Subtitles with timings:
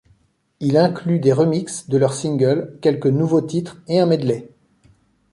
[0.61, 4.47] Il inclut des remixes de leurs singles, quelques nouveaux titres et un medley.